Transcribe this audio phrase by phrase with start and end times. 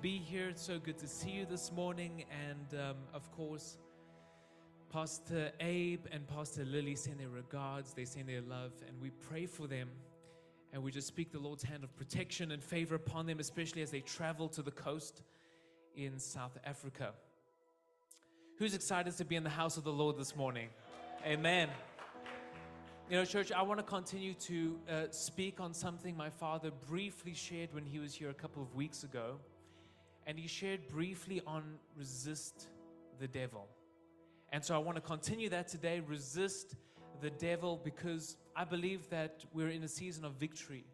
[0.00, 0.48] be here.
[0.48, 2.24] It's so good to see you this morning.
[2.48, 3.76] And um, of course,
[4.90, 9.44] Pastor Abe and Pastor Lily send their regards, they send their love, and we pray
[9.44, 9.90] for them.
[10.72, 13.90] And we just speak the Lord's hand of protection and favor upon them, especially as
[13.90, 15.20] they travel to the coast
[15.94, 17.12] in South Africa.
[18.58, 20.68] Who's excited to be in the house of the Lord this morning?
[21.26, 21.68] Amen.
[23.10, 27.34] You know, church, I want to continue to uh, speak on something my father briefly
[27.34, 29.36] shared when he was here a couple of weeks ago.
[30.26, 32.66] And he shared briefly on resist
[33.18, 33.68] the devil.
[34.52, 36.74] And so I want to continue that today resist
[37.20, 40.84] the devil because I believe that we're in a season of victory.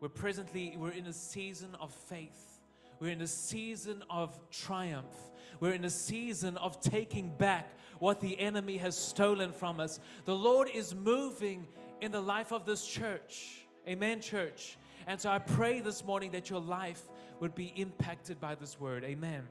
[0.00, 2.60] We're presently we're in a season of faith.
[3.00, 5.14] We're in a season of triumph.
[5.60, 10.00] We're in a season of taking back what the enemy has stolen from us.
[10.24, 11.66] The Lord is moving
[12.00, 13.64] in the life of this church.
[13.88, 14.76] Amen, church.
[15.06, 17.02] And so I pray this morning that your life
[17.42, 19.02] would be impacted by this word.
[19.02, 19.42] Amen.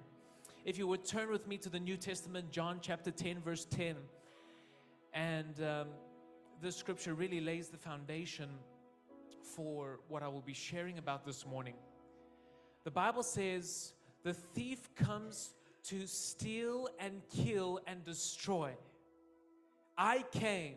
[0.64, 3.98] If you would turn with me to the New Testament, John chapter 10, verse 10.
[5.14, 5.88] And um,
[6.62, 8.48] this scripture really lays the foundation
[9.42, 11.74] for what I will be sharing about this morning.
[12.86, 13.92] The Bible says,
[14.24, 15.54] The thief comes
[15.88, 18.72] to steal and kill and destroy.
[19.98, 20.76] I came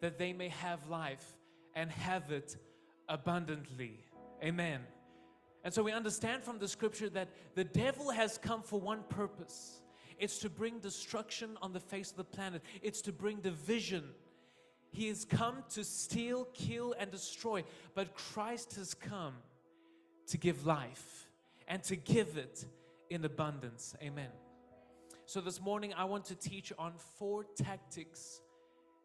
[0.00, 1.34] that they may have life
[1.74, 2.56] and have it
[3.08, 3.98] abundantly.
[4.40, 4.82] Amen.
[5.64, 9.80] And so we understand from the scripture that the devil has come for one purpose
[10.18, 14.04] it's to bring destruction on the face of the planet, it's to bring division.
[14.90, 19.34] He has come to steal, kill, and destroy, but Christ has come
[20.28, 21.26] to give life
[21.66, 22.64] and to give it
[23.10, 23.94] in abundance.
[24.00, 24.30] Amen.
[25.26, 28.40] So this morning, I want to teach on four tactics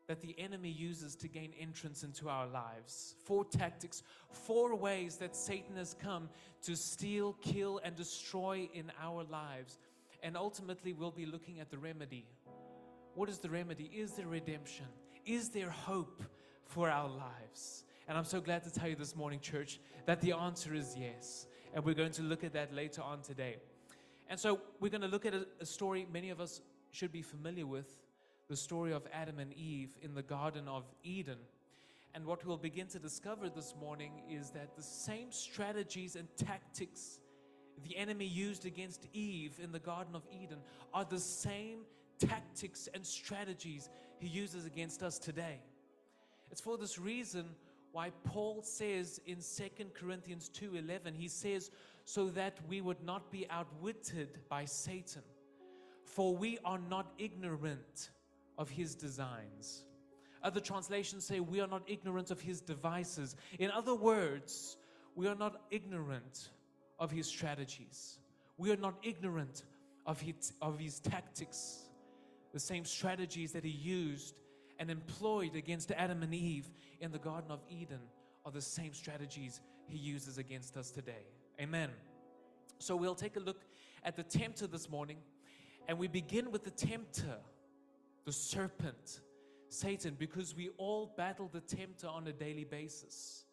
[0.10, 3.14] that the enemy uses to gain entrance into our lives.
[3.26, 6.30] Four tactics, four ways that Satan has come
[6.64, 9.78] to steal, kill, and destroy in our lives.
[10.24, 12.26] And ultimately, we'll be looking at the remedy.
[13.14, 13.84] What is the remedy?
[13.94, 14.88] Is there redemption?
[15.28, 16.24] Is there hope
[16.66, 17.84] for our lives?
[18.08, 21.46] And I'm so glad to tell you this morning, church, that the answer is yes.
[21.76, 23.58] And we're going to look at that later on today.
[24.28, 27.22] And so we're going to look at a, a story many of us should be
[27.22, 27.96] familiar with
[28.50, 31.38] the story of Adam and Eve in the Garden of Eden.
[32.16, 37.20] And what we'll begin to discover this morning is that the same strategies and tactics
[37.88, 40.58] the enemy used against Eve in the Garden of Eden
[40.94, 41.82] are the same
[42.18, 45.62] tactics and strategies he uses against us today.
[46.52, 47.46] It's for this reason
[47.92, 51.70] why Paul says in 2 Corinthians 2:11 he says
[52.04, 55.24] so that we would not be outwitted by Satan
[56.04, 58.10] for we are not ignorant
[58.60, 59.86] of his designs.
[60.44, 63.36] Other translations say we are not ignorant of his devices.
[63.58, 64.78] In other words,
[65.16, 66.50] we are not ignorant
[67.00, 68.20] of his strategies.
[68.58, 69.64] We are not ignorant
[70.06, 71.90] of his, of his tactics.
[72.54, 74.36] The same strategies that he used
[74.78, 78.00] and employed against Adam and Eve in the Garden of Eden
[78.46, 81.26] are the same strategies he uses against us today.
[81.60, 81.90] Amen.
[82.80, 83.62] So we'll take a look
[84.04, 85.18] at the tempter this morning,
[85.88, 87.38] and we begin with the tempter
[88.26, 89.22] the serpent,
[89.70, 93.46] Satan, because we all battle the tempter on a daily basis.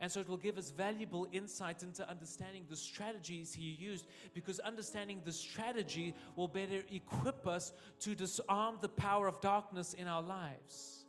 [0.00, 4.58] And so it will give us valuable insight into understanding the strategies he used because
[4.58, 10.22] understanding the strategy will better equip us to disarm the power of darkness in our
[10.22, 11.04] lives.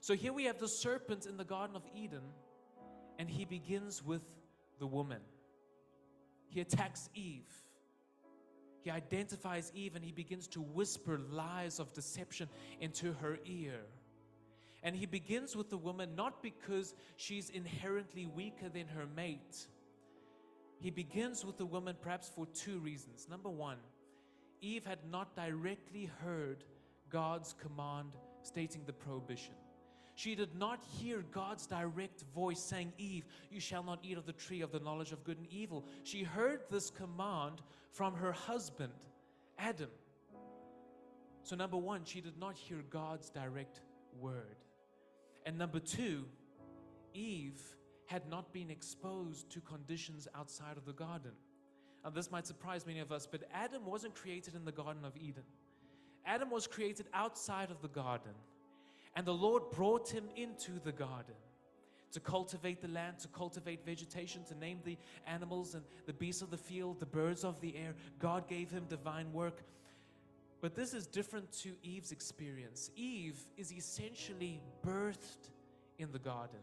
[0.00, 2.22] So here we have the serpent in the Garden of Eden,
[3.18, 4.22] and he begins with
[4.80, 5.20] the woman.
[6.48, 7.52] He attacks Eve.
[8.86, 12.48] He identifies Eve and he begins to whisper lies of deception
[12.80, 13.80] into her ear.
[14.84, 19.66] And he begins with the woman not because she's inherently weaker than her mate.
[20.78, 23.26] He begins with the woman perhaps for two reasons.
[23.28, 23.78] Number one,
[24.60, 26.62] Eve had not directly heard
[27.10, 28.12] God's command
[28.44, 29.54] stating the prohibition.
[30.16, 34.32] She did not hear God's direct voice saying, Eve, you shall not eat of the
[34.32, 35.84] tree of the knowledge of good and evil.
[36.04, 37.60] She heard this command
[37.92, 38.94] from her husband,
[39.58, 39.90] Adam.
[41.42, 43.82] So, number one, she did not hear God's direct
[44.18, 44.56] word.
[45.44, 46.24] And number two,
[47.12, 47.60] Eve
[48.06, 51.32] had not been exposed to conditions outside of the garden.
[52.02, 55.14] Now, this might surprise many of us, but Adam wasn't created in the Garden of
[55.16, 55.44] Eden.
[56.24, 58.32] Adam was created outside of the garden.
[59.16, 61.34] And the Lord brought him into the garden
[62.12, 64.96] to cultivate the land, to cultivate vegetation, to name the
[65.26, 67.94] animals and the beasts of the field, the birds of the air.
[68.18, 69.62] God gave him divine work.
[70.60, 72.90] But this is different to Eve's experience.
[72.94, 75.50] Eve is essentially birthed
[75.98, 76.60] in the garden.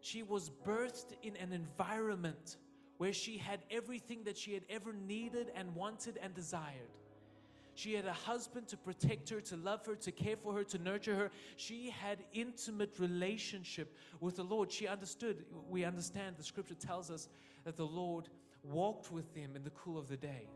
[0.00, 2.56] She was birthed in an environment
[2.98, 6.92] where she had everything that she had ever needed and wanted and desired.
[7.78, 10.78] She had a husband to protect her, to love her, to care for her, to
[10.78, 11.30] nurture her.
[11.54, 14.72] She had intimate relationship with the Lord.
[14.72, 17.28] She understood, we understand, the scripture tells us
[17.62, 18.30] that the Lord
[18.64, 20.48] walked with them in the cool of the day.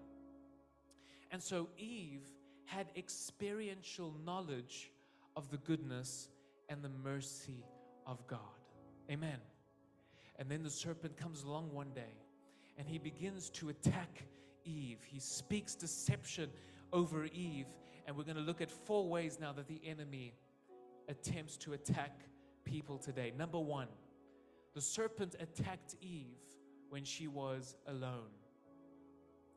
[1.30, 2.24] And so Eve
[2.64, 4.90] had experiential knowledge
[5.36, 6.26] of the goodness
[6.68, 7.64] and the mercy
[8.04, 8.40] of God.
[9.08, 9.38] Amen.
[10.40, 12.16] And then the serpent comes along one day
[12.78, 14.24] and he begins to attack
[14.64, 14.98] Eve.
[15.06, 16.50] He speaks deception
[16.92, 17.66] over Eve.
[18.06, 20.34] And we're going to look at four ways now that the enemy
[21.08, 22.20] attempts to attack
[22.64, 23.32] people today.
[23.36, 23.88] Number one,
[24.74, 26.38] the serpent attacked Eve
[26.90, 28.30] when she was alone.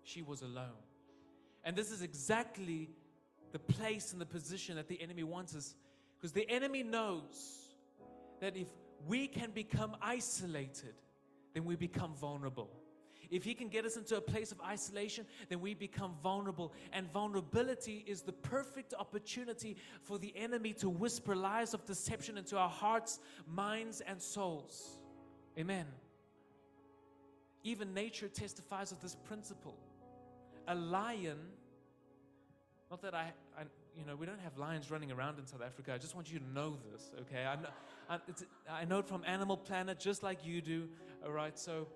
[0.03, 0.83] She was alone.
[1.63, 2.89] And this is exactly
[3.51, 5.75] the place and the position that the enemy wants us.
[6.17, 7.69] Because the enemy knows
[8.41, 8.67] that if
[9.07, 10.93] we can become isolated,
[11.53, 12.69] then we become vulnerable.
[13.31, 16.73] If he can get us into a place of isolation, then we become vulnerable.
[16.93, 22.57] And vulnerability is the perfect opportunity for the enemy to whisper lies of deception into
[22.57, 24.97] our hearts, minds, and souls.
[25.57, 25.85] Amen.
[27.63, 29.75] Even nature testifies of this principle.
[30.67, 31.37] A lion,
[32.89, 33.63] not that I, I
[33.97, 35.93] you know, we don't have lions running around in South Africa.
[35.93, 37.45] I just want you to know this, okay?
[37.45, 37.69] I know,
[38.09, 40.89] I, I know it from Animal Planet, just like you do,
[41.23, 41.57] all right?
[41.57, 41.87] So,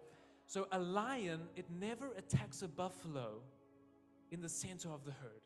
[0.50, 3.44] so a lion, it never attacks a buffalo
[4.31, 5.42] in the center of the herd.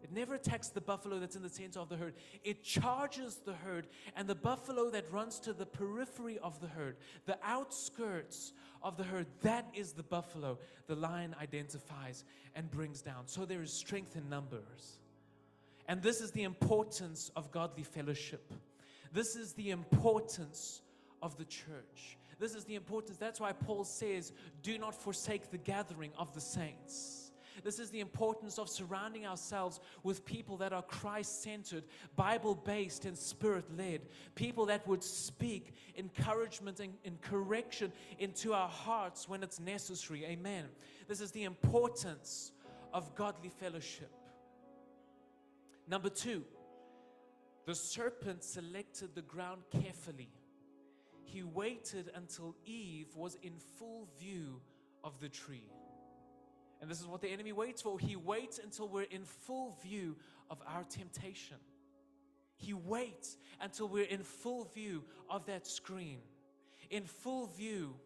[0.00, 2.14] It never attacks the buffalo that's in the center of the herd.
[2.44, 6.98] It charges the herd, and the buffalo that runs to the periphery of the herd,
[7.26, 12.24] the outskirts of the herd, that is the buffalo the lion identifies
[12.54, 13.26] and brings down.
[13.26, 15.00] So there is strength in numbers.
[15.88, 18.52] And this is the importance of godly fellowship.
[19.12, 20.80] This is the importance
[21.22, 22.18] of the church.
[22.38, 23.16] This is the importance.
[23.16, 24.32] That's why Paul says,
[24.62, 27.24] Do not forsake the gathering of the saints.
[27.62, 31.84] This is the importance of surrounding ourselves with people that are Christ centered,
[32.16, 34.02] Bible based, and spirit led.
[34.34, 40.24] People that would speak encouragement and, and, correction into our hearts when it's necessary.
[40.24, 40.64] Amen.
[41.06, 42.52] This is the importance
[42.92, 44.10] of godly fellowship.
[45.88, 46.44] Number two,
[47.66, 50.28] the serpent selected the ground carefully
[51.34, 54.60] he waited until Eve was in full view
[55.02, 55.68] of the tree.
[56.80, 57.98] And this is what the enemy waits for.
[57.98, 60.14] He waits until we're in full view
[60.48, 61.56] of our temptation.
[62.56, 66.20] He waits until we're in full view of that screen,
[66.88, 67.96] in full view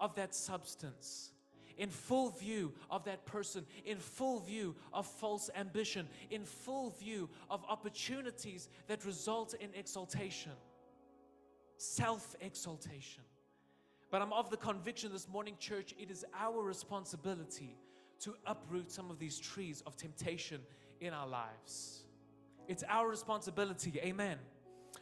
[0.00, 1.32] of that substance,
[1.76, 7.28] in full view of that person, in full view of false ambition, in full view
[7.50, 10.52] of opportunities that result in exaltation
[11.80, 13.22] self exaltation.
[14.10, 17.76] But I'm of the conviction this morning, church, it is our responsibility
[18.20, 20.60] to uproot some of these trees of temptation
[21.00, 22.02] in our lives.
[22.68, 23.98] It's our responsibility.
[24.02, 24.36] Amen.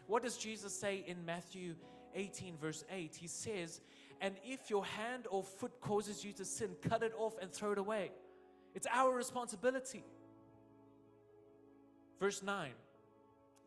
[0.07, 1.75] What does Jesus say in Matthew
[2.15, 3.15] 18, verse 8?
[3.15, 3.81] He says,
[4.21, 7.73] And if your hand or foot causes you to sin, cut it off and throw
[7.73, 8.13] it away.
[8.75, 10.05] It's our responsibility.
[12.21, 12.71] Verse 9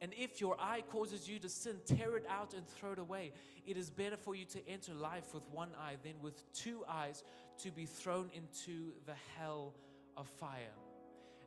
[0.02, 3.34] and if your eye causes you to sin, tear it out and throw it away.
[3.68, 7.24] It is better for you to enter life with one eye than with two eyes
[7.60, 9.76] to be thrown into the hell
[10.18, 10.74] of fire.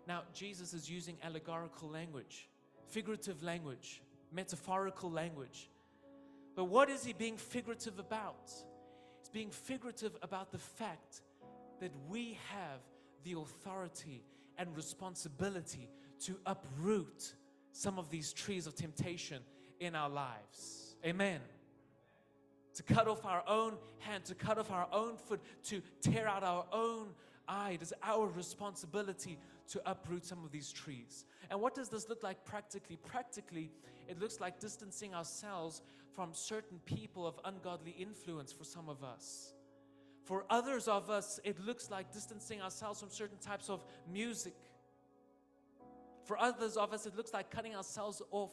[0.06, 2.48] Now, Jesus is using allegorical language,
[2.86, 4.00] figurative language,
[4.32, 5.68] metaphorical language.
[6.54, 8.52] But what is he being figurative about?
[9.18, 11.22] He's being figurative about the fact
[11.80, 12.78] that we have
[13.24, 14.22] the authority
[14.58, 15.88] and responsibility
[16.20, 17.34] to uproot
[17.74, 19.42] some of these trees of temptation
[19.80, 20.94] in our lives.
[21.04, 21.40] Amen.
[22.74, 26.44] To cut off our own hand, to cut off our own foot, to tear out
[26.44, 27.08] our own
[27.48, 27.72] eye.
[27.72, 29.38] It is our responsibility
[29.70, 31.24] to uproot some of these trees.
[31.50, 32.96] And what does this look like practically?
[32.96, 33.70] Practically,
[34.08, 35.82] it looks like distancing ourselves
[36.14, 39.52] from certain people of ungodly influence for some of us.
[40.22, 44.54] For others of us, it looks like distancing ourselves from certain types of music
[46.24, 48.52] for others of us, it looks like cutting ourselves off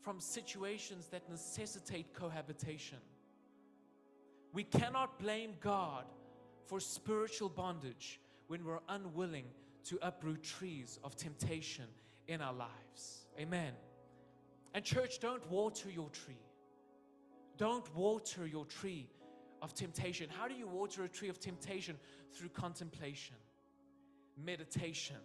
[0.00, 2.98] from situations that necessitate cohabitation.
[4.52, 6.04] We cannot blame God
[6.66, 9.46] for spiritual bondage when we're unwilling
[9.84, 11.86] to uproot trees of temptation
[12.28, 13.26] in our lives.
[13.38, 13.72] Amen.
[14.74, 16.42] And, church, don't water your tree.
[17.56, 19.08] Don't water your tree
[19.60, 20.28] of temptation.
[20.36, 21.96] How do you water a tree of temptation?
[22.32, 23.36] Through contemplation,
[24.42, 25.16] meditation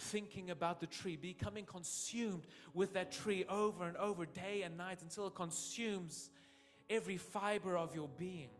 [0.00, 5.02] thinking about the tree, becoming consumed with that tree over and over, day and night,
[5.02, 6.30] until it consumes
[6.88, 8.50] every fiber of your being.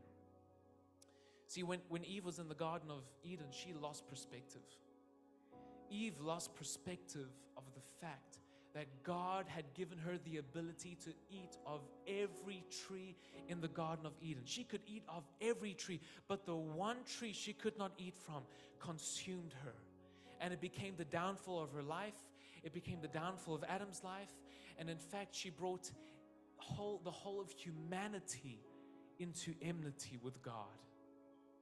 [1.48, 4.62] See, when, when Eve was in the Garden of Eden, she lost perspective.
[5.90, 8.38] Eve lost perspective of the fact
[8.74, 13.16] that God had given her the ability to eat of every tree
[13.48, 14.42] in the Garden of Eden.
[14.44, 18.42] She could eat of every tree, but the one tree she could not eat from
[18.78, 19.74] consumed her.
[20.40, 22.16] And it became the downfall of her life,
[22.62, 24.32] it became the downfall of Adam's life,
[24.78, 25.90] and in fact, she brought
[26.56, 28.60] whole, the whole of humanity
[29.18, 30.54] into enmity with God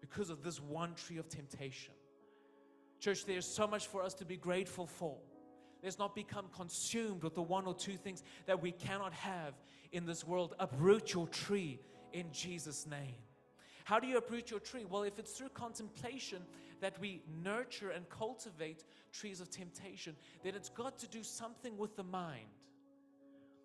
[0.01, 1.95] because of this one tree of temptation.
[3.01, 5.17] Church, there's so much for us to be grateful for.
[5.83, 9.55] Let's not become consumed with the one or two things that we cannot have
[9.93, 10.55] in this world.
[10.59, 11.81] Uproot your tree
[12.13, 13.15] in Jesus' name.
[13.89, 14.85] How do you uproot your tree?
[14.85, 16.43] Well, if it's through contemplation
[16.83, 20.15] that we nurture and cultivate trees of temptation,
[20.45, 22.51] then it's got to do something with the mind.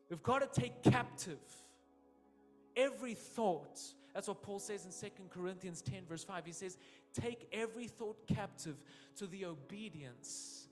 [0.09, 1.41] We've got to take captive
[2.77, 3.81] every thought.
[4.13, 6.45] That's what Paul says in 2 Corinthians 10, verse 5.
[6.45, 6.77] He says,
[7.13, 8.77] Take every thought captive
[9.17, 10.69] to the obedience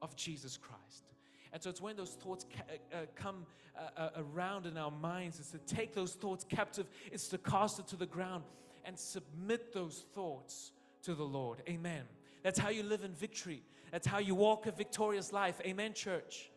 [0.00, 1.10] of Jesus Christ.
[1.52, 3.44] And so it's when those thoughts ca- uh, uh come
[3.76, 7.78] uh, uh, around in our minds, it's to take those thoughts captive, it's to cast
[7.78, 8.44] it to the ground
[8.84, 10.72] and submit those thoughts
[11.02, 11.62] to the Lord.
[11.68, 12.02] Amen.
[12.42, 13.62] That's how you live in victory.
[13.90, 15.60] That's how you walk a victorious life.
[15.64, 16.50] Amen, church.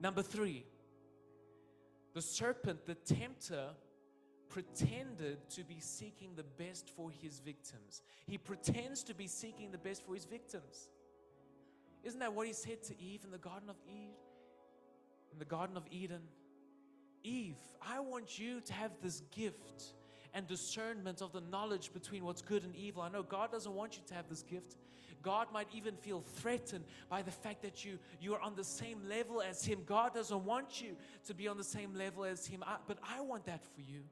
[0.00, 0.64] Number three,
[2.14, 3.68] the serpent, the tempter,
[4.48, 8.02] pretended to be seeking the best for his victims.
[8.26, 10.88] He pretends to be seeking the best for his victims.
[12.04, 14.18] Isn't that what he said to Eve in the Garden of Eve?
[15.32, 16.20] In the Garden of Eden?
[17.22, 19.94] Eve, I want you to have this gift
[20.34, 23.02] and discernment of the knowledge between what's good and evil.
[23.02, 24.76] I know God doesn't want you to have this gift.
[25.22, 28.98] God might even feel threatened by the fact that you, you are on the same
[29.08, 29.80] level as Him.
[29.86, 30.96] God doesn't want you
[31.26, 32.64] to be on the same level as Him.
[32.66, 34.02] I, but I want that for you.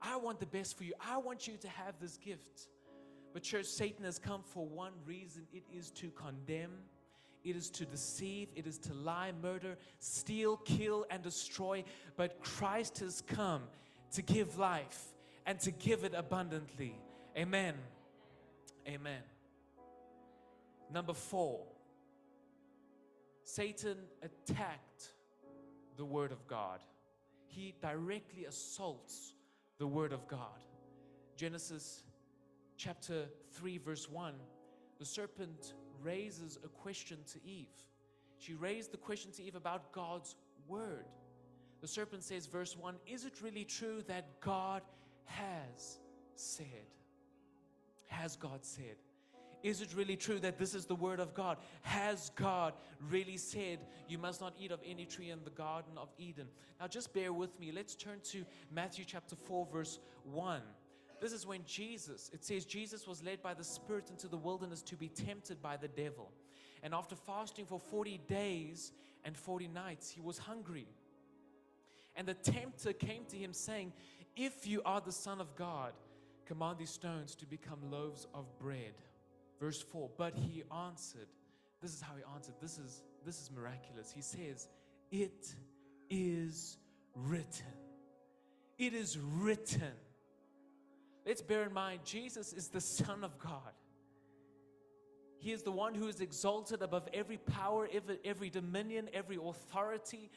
[0.00, 0.94] I want the best for you.
[1.00, 2.68] I want you to have this gift.
[3.32, 6.70] But, church, Satan has come for one reason it is to condemn,
[7.42, 11.84] it is to deceive, it is to lie, murder, steal, kill, and destroy.
[12.16, 13.62] But Christ has come
[14.12, 15.13] to give life
[15.46, 16.94] and to give it abundantly.
[17.36, 17.74] Amen.
[18.88, 19.22] Amen.
[20.92, 21.60] Number four,
[23.44, 25.12] Satan attacked
[25.96, 26.80] the Word of God.
[27.46, 29.34] He directly assaults
[29.78, 30.62] the Word of God.
[31.36, 32.02] Genesis
[32.76, 34.34] chapter 3, verse 1
[34.98, 37.66] the serpent raises a question to Eve.
[38.38, 40.36] She raised the question to Eve about God's
[40.68, 41.06] Word.
[41.80, 44.82] The serpent says, verse 1 Is it really true that God
[45.26, 45.98] has
[46.34, 46.66] said?
[48.06, 48.96] Has God said?
[49.62, 51.56] Is it really true that this is the word of God?
[51.80, 52.74] Has God
[53.08, 53.78] really said
[54.08, 56.48] you must not eat of any tree in the Garden of Eden?
[56.78, 57.72] Now, just bear with me.
[57.72, 60.60] Let's turn to Matthew chapter 4, verse 1.
[61.18, 64.82] This is when Jesus, it says, Jesus was led by the Spirit into the wilderness
[64.82, 66.30] to be tempted by the devil.
[66.82, 68.92] And after fasting for 40 days
[69.24, 70.86] and 40 nights, he was hungry.
[72.16, 73.94] And the tempter came to him saying,
[74.36, 75.92] If you are the Son of God,
[76.46, 78.94] command these stones to become loaves of bread.
[79.60, 81.28] Verse 4 But he answered,
[81.84, 82.54] this is how he answered.
[82.62, 84.10] This is, this is miraculous.
[84.10, 84.68] He says,
[85.10, 85.54] It
[86.08, 86.78] is
[87.14, 87.74] written.
[88.78, 89.92] It is written.
[91.26, 93.74] Let's bear in mind, Jesus is the Son of God.
[95.36, 100.30] He is the one who is exalted above every power, every, every dominion, every authority.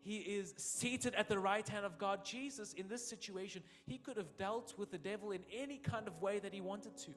[0.00, 2.24] He is seated at the right hand of God.
[2.24, 6.22] Jesus, in this situation, he could have dealt with the devil in any kind of
[6.22, 7.10] way that he wanted to.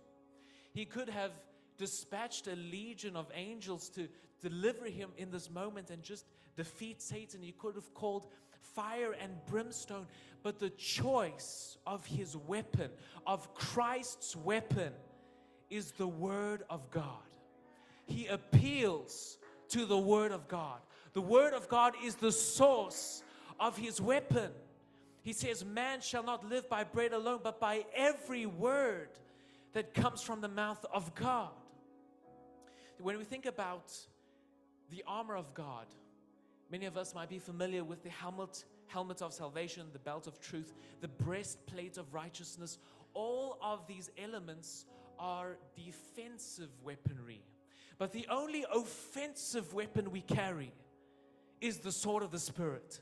[0.74, 1.32] He could have
[1.78, 4.08] dispatched a legion of angels to
[4.42, 7.42] deliver him in this moment and just defeat Satan.
[7.42, 8.28] He could have called
[8.76, 10.08] fire and brimstone,
[10.44, 12.90] but the choice of his weapon,
[13.26, 14.94] of Christ's weapon,
[15.70, 17.24] is the Word of God.
[18.06, 19.38] He appeals
[19.70, 20.80] to the Word of God.
[21.13, 23.24] The Word of God is the source
[23.60, 24.51] of his weapon.
[25.24, 29.10] He says, Man shall not live by bread alone, but by every word
[29.74, 31.51] that comes from the mouth of God.
[33.00, 33.91] When we think about
[34.89, 35.86] the armor of God,
[36.72, 40.39] many of us might be familiar with the helmet, helmet of salvation, the belt of
[40.39, 42.77] truth, the breastplate of righteousness.
[43.13, 44.86] All of these elements
[45.20, 47.44] are defensive weaponry.
[47.98, 50.72] But the only offensive weapon we carry
[51.62, 53.00] is the sword of the Spirit,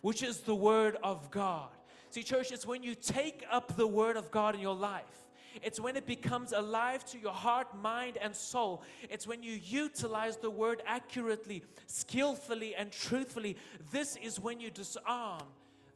[0.00, 1.70] which is the Word of God.
[2.10, 5.22] See, church, it's when you take up the Word of God in your life
[5.60, 8.82] it's when it becomes alive to your heart, mind, and soul.
[9.10, 13.56] It's when you utilize the word accurately, skillfully, and truthfully.
[13.90, 15.42] This is when you disarm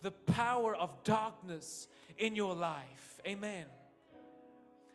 [0.03, 3.21] the power of darkness in your life.
[3.27, 3.65] Amen.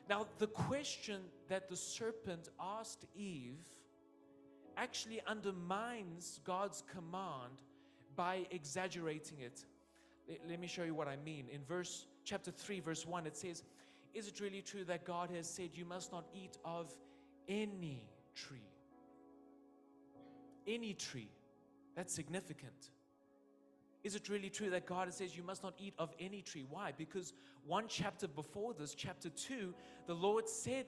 [0.10, 3.58] Now, the question that the serpent asked Eve
[4.78, 7.62] actually undermines God's command
[8.16, 9.66] by exaggerating it.
[10.48, 11.48] Let me show you what I mean.
[11.52, 13.64] In verse chapter 3 verse 1 it says,
[14.14, 16.96] "Is it really true that God has said you must not eat of
[17.48, 18.04] any
[18.36, 18.70] tree?"
[20.68, 21.32] Any tree.
[21.96, 22.92] That's significant.
[24.04, 26.66] Is it really true that God says you must not eat of any tree?
[26.68, 26.92] Why?
[26.98, 27.34] Because
[27.66, 29.74] one chapter before this, chapter 2,
[30.08, 30.88] the Lord said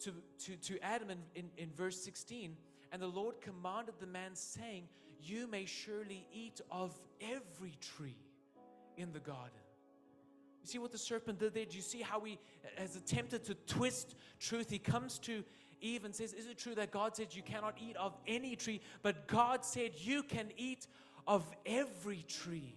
[0.00, 0.12] to,
[0.44, 2.56] to, to Adam in, in, in verse 16,
[2.92, 4.88] and the Lord commanded the man, saying,
[5.22, 8.16] You may surely eat of every tree
[8.96, 9.60] in the garden.
[10.62, 11.64] You see what the serpent did there?
[11.64, 12.38] Do you see how he
[12.76, 14.70] has attempted to twist truth?
[14.70, 15.42] He comes to
[15.80, 18.80] Eve and says, Is it true that God said you cannot eat of any tree?
[19.02, 20.86] But God said you can eat
[21.26, 22.74] of every tree.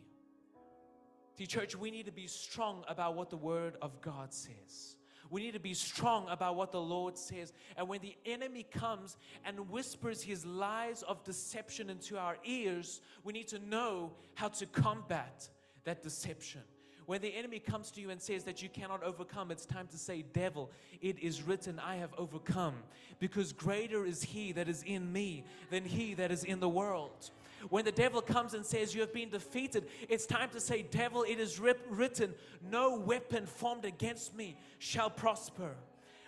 [1.38, 4.98] See, church, we need to be strong about what the Word of God says.
[5.34, 7.54] We need to be strong about what the Lord says.
[7.76, 13.34] And when the enemy comes and whispers his lies of deception into our ears, we
[13.34, 15.50] need to know how to combat
[15.86, 16.62] that deception.
[17.08, 19.98] When the enemy comes to you and says that you cannot overcome, it's time to
[19.98, 20.70] say, Devil,
[21.02, 22.76] it is written, I have overcome.
[23.18, 27.32] Because greater is he that is in me than he that is in the world.
[27.70, 31.24] When the devil comes and says, You have been defeated, it's time to say, Devil,
[31.24, 32.34] it is written,
[32.70, 35.76] No weapon formed against me shall prosper.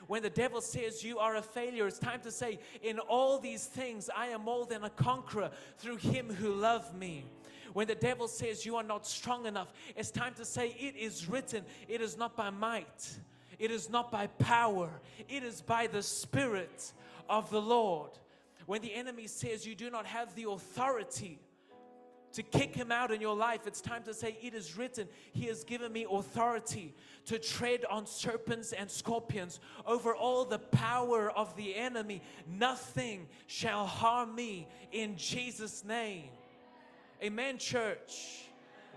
[0.07, 3.65] When the devil says you are a failure, it's time to say, In all these
[3.65, 7.25] things, I am more than a conqueror through him who loved me.
[7.73, 11.27] When the devil says you are not strong enough, it's time to say, It is
[11.27, 13.17] written, it is not by might,
[13.57, 14.89] it is not by power,
[15.27, 16.93] it is by the Spirit
[17.27, 18.11] of the Lord.
[18.65, 21.39] When the enemy says you do not have the authority
[22.33, 25.45] to kick him out in your life, it's time to say, It is written, He
[25.45, 26.93] has given me authority
[27.27, 32.21] to tread on serpents and scorpions over all the power of the enemy.
[32.47, 36.25] Nothing shall harm me in Jesus' name.
[37.23, 38.45] Amen, church.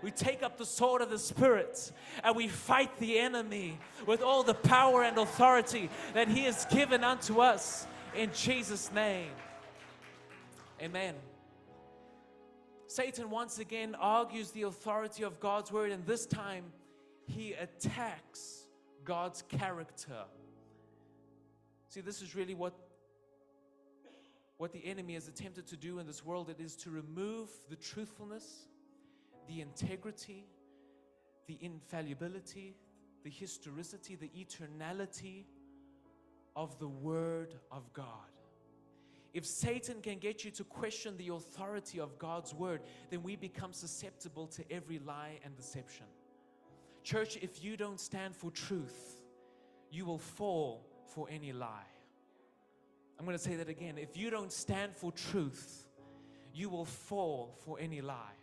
[0.01, 1.91] We take up the sword of the Spirit
[2.23, 7.03] and we fight the enemy with all the power and authority that He has given
[7.03, 9.31] unto us in Jesus' name.
[10.81, 11.15] Amen.
[12.87, 16.65] Satan once again argues the authority of God's word, and this time
[17.27, 18.65] he attacks
[19.03, 20.23] God's character.
[21.89, 22.73] See, this is really what,
[24.57, 26.49] what the enemy has attempted to do in this world.
[26.49, 28.67] It is to remove the truthfulness,
[29.47, 30.45] the integrity,
[31.47, 32.75] the infallibility,
[33.23, 35.45] the historicity, the eternality
[36.55, 38.05] of the Word of God.
[39.33, 43.73] If Satan can get you to question the authority of God's word, then we become
[43.73, 46.05] susceptible to every lie and deception.
[47.03, 49.21] Church, if you don't stand for truth,
[49.91, 51.87] you will fall for any lie.
[53.17, 53.97] I'm going to say that again.
[53.97, 55.85] If you don't stand for truth,
[56.53, 58.35] you will fall for any lie.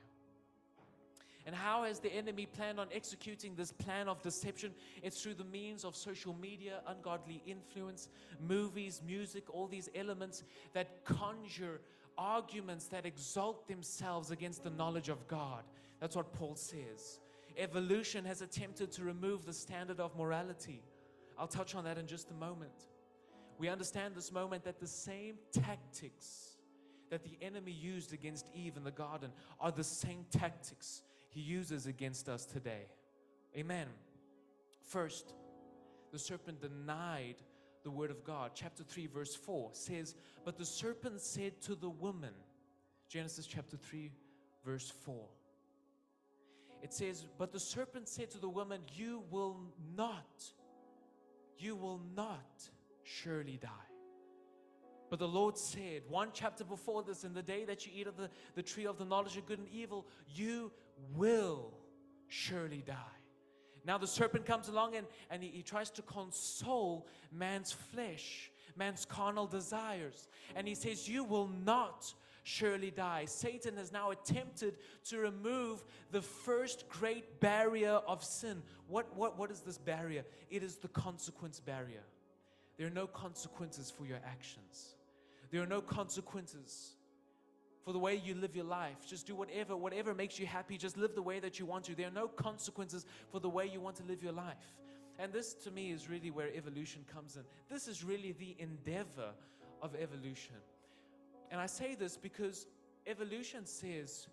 [1.46, 4.72] And how has the enemy planned on executing this plan of deception?
[5.00, 8.08] It's through the means of social media, ungodly influence,
[8.40, 10.42] movies, music, all these elements
[10.74, 11.80] that conjure
[12.18, 15.62] arguments that exalt themselves against the knowledge of God.
[16.00, 17.20] That's what Paul says.
[17.56, 20.82] Evolution has attempted to remove the standard of morality.
[21.38, 22.86] I'll touch on that in just a moment.
[23.58, 26.56] We understand this moment that the same tactics
[27.08, 29.30] that the enemy used against Eve in the garden
[29.60, 31.02] are the same tactics
[31.36, 32.86] he uses against us today.
[33.54, 33.88] Amen.
[34.88, 35.34] First,
[36.10, 37.34] the serpent denied
[37.84, 38.52] the word of God.
[38.54, 40.14] Chapter 3, verse 4 says,
[40.46, 42.32] But the serpent said to the woman,
[43.10, 44.10] Genesis chapter 3,
[44.64, 45.28] verse 4.
[46.82, 49.60] It says, But the serpent said to the woman, You will
[49.94, 50.42] not,
[51.58, 52.66] you will not
[53.02, 53.68] surely die.
[55.10, 58.16] But the Lord said, one chapter before this, in the day that you eat of
[58.16, 60.72] the, the tree of the knowledge of good and evil, you
[61.14, 61.72] will
[62.28, 62.94] surely die.
[63.84, 69.04] Now the serpent comes along and, and he, he tries to console man's flesh, man's
[69.04, 70.28] carnal desires.
[70.56, 73.24] And he says, You will not surely die.
[73.26, 74.76] Satan has now attempted
[75.08, 78.62] to remove the first great barrier of sin.
[78.88, 80.24] What, what, what is this barrier?
[80.50, 82.02] It is the consequence barrier.
[82.76, 84.94] There are no consequences for your actions.
[85.50, 86.95] There are no consequences
[87.86, 88.96] for the way you live your life.
[89.08, 90.76] Just do whatever, whatever makes you happy.
[90.76, 91.94] Just live the way that you want to.
[91.94, 94.56] There are no consequences for the way you want to live your life.
[95.20, 97.42] And this to me is really where evolution comes in.
[97.70, 99.30] This is really the endeavor
[99.80, 100.56] of evolution.
[101.52, 102.66] And I say this because
[103.06, 104.26] evolution says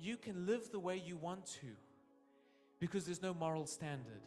[0.00, 1.66] you can live the way you want to
[2.80, 4.22] because there's no moral standard.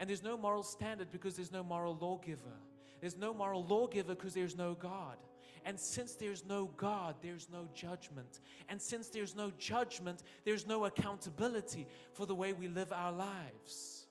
[0.00, 2.58] And there's no moral standard because there's no moral lawgiver.
[3.00, 5.18] There's no moral lawgiver because there's no God.
[5.66, 8.38] And since there's no God, there's no judgment.
[8.68, 14.06] And since there's no judgment, there's no accountability for the way we live our lives.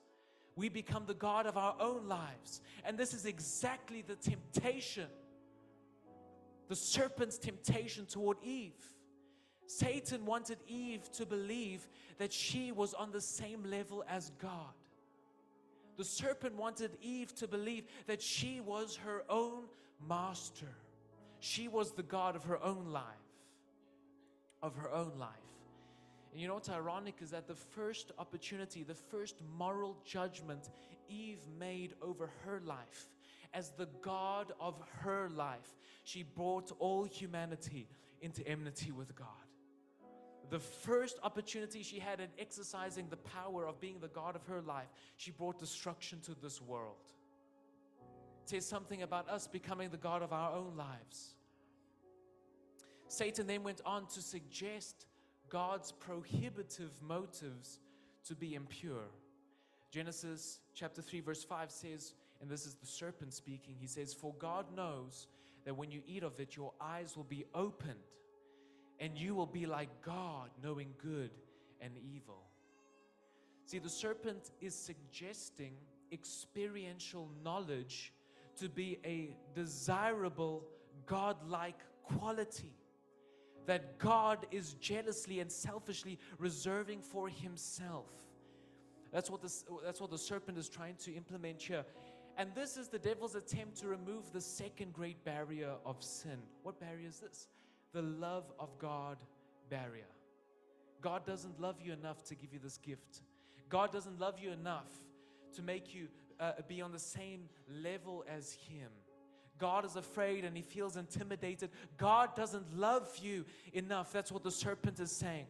[0.54, 2.60] We become the God of our own lives.
[2.84, 5.08] And this is exactly the temptation,
[6.68, 8.74] the serpent's temptation toward Eve.
[9.66, 11.88] Satan wanted Eve to believe
[12.18, 14.74] that she was on the same level as God.
[15.96, 19.64] The serpent wanted Eve to believe that she was her own
[20.06, 20.68] master.
[21.40, 23.04] She was the God of her own life.
[24.62, 25.30] Of her own life.
[26.32, 30.70] And you know what's ironic is that the first opportunity, the first moral judgment
[31.08, 33.08] Eve made over her life,
[33.54, 37.88] as the God of her life, she brought all humanity
[38.20, 39.46] into enmity with God
[40.50, 44.62] the first opportunity she had in exercising the power of being the God of her
[44.62, 47.12] life, she brought destruction to this world.
[48.46, 51.34] Says something about us becoming the God of our own lives.
[53.08, 55.06] Satan then went on to suggest
[55.48, 57.80] God's prohibitive motives
[58.28, 59.10] to be impure.
[59.90, 64.32] Genesis chapter 3, verse 5 says, and this is the serpent speaking, he says, For
[64.38, 65.26] God knows
[65.64, 67.98] that when you eat of it, your eyes will be opened
[69.00, 71.30] and you will be like God, knowing good
[71.80, 72.44] and evil.
[73.64, 75.72] See, the serpent is suggesting
[76.12, 78.12] experiential knowledge
[78.56, 80.64] to be a desirable
[81.06, 82.74] God-like quality
[83.66, 88.06] that God is jealously and selfishly reserving for himself.
[89.12, 91.84] That's what, this, that's what the serpent is trying to implement here.
[92.36, 96.38] And this is the devil's attempt to remove the second great barrier of sin.
[96.62, 97.48] What barrier is this?
[97.96, 99.16] the love of God
[99.70, 100.04] barrier.
[101.00, 103.22] God doesn't love you enough to give you this gift.
[103.70, 104.90] God doesn't love you enough
[105.54, 106.08] to make you
[106.40, 108.90] uh, be on the same level as Him.
[109.58, 111.70] God is afraid and he feels intimidated.
[111.96, 114.12] God doesn't love you enough.
[114.12, 115.46] That's what the serpent is saying.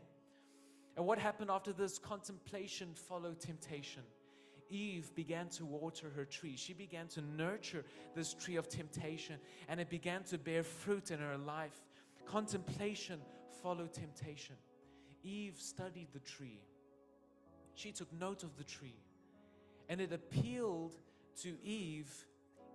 [0.97, 1.99] And what happened after this?
[1.99, 4.03] Contemplation followed temptation.
[4.69, 6.57] Eve began to water her tree.
[6.57, 9.37] She began to nurture this tree of temptation,
[9.69, 11.85] and it began to bear fruit in her life.
[12.25, 13.21] Contemplation
[13.63, 14.57] followed temptation.
[15.23, 16.61] Eve studied the tree.
[17.75, 18.97] She took note of the tree.
[19.89, 20.95] And it appealed
[21.43, 22.11] to Eve